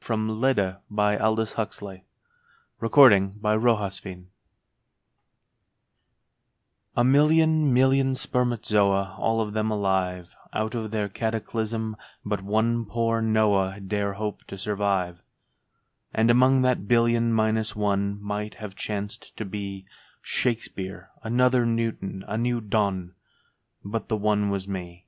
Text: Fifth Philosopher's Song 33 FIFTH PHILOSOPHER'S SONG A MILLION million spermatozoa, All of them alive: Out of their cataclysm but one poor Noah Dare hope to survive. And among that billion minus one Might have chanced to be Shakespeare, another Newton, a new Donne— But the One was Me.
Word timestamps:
Fifth 0.00 0.06
Philosopher's 0.06 1.50
Song 1.50 1.66
33 1.68 2.00
FIFTH 2.00 2.06
PHILOSOPHER'S 2.80 4.02
SONG 4.02 4.28
A 6.96 7.04
MILLION 7.04 7.74
million 7.74 8.14
spermatozoa, 8.14 9.14
All 9.18 9.42
of 9.42 9.52
them 9.52 9.70
alive: 9.70 10.34
Out 10.54 10.74
of 10.74 10.92
their 10.92 11.10
cataclysm 11.10 11.98
but 12.24 12.40
one 12.40 12.86
poor 12.86 13.20
Noah 13.20 13.80
Dare 13.80 14.14
hope 14.14 14.44
to 14.44 14.56
survive. 14.56 15.20
And 16.14 16.30
among 16.30 16.62
that 16.62 16.88
billion 16.88 17.30
minus 17.30 17.76
one 17.76 18.18
Might 18.22 18.54
have 18.54 18.74
chanced 18.74 19.36
to 19.36 19.44
be 19.44 19.84
Shakespeare, 20.22 21.10
another 21.22 21.66
Newton, 21.66 22.24
a 22.26 22.38
new 22.38 22.62
Donne— 22.62 23.12
But 23.84 24.08
the 24.08 24.16
One 24.16 24.48
was 24.48 24.66
Me. 24.66 25.06